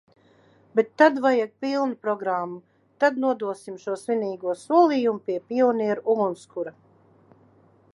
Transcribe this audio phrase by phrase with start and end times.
[0.77, 2.57] Bet tad vajag pilnu programmu:
[3.03, 6.79] tad nodosim šo svinīgo solījumu pie pionieru ugunskura!